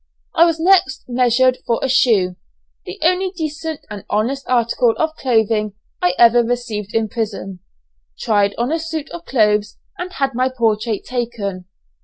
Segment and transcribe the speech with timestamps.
[0.33, 2.35] I was next measured for a shoe,
[2.87, 7.59] the only decent and honest article of clothing I ever received in prison;
[8.17, 11.65] tried on a suit of clothes, and had my portrait taken.